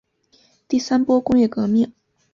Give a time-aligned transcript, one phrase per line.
[0.67, 1.93] 第三波工业革命